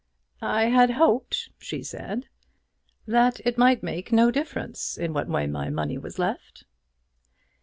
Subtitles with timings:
[0.41, 2.25] "I had hoped," she said,
[3.05, 6.65] "that it might make no difference in what way my money was left."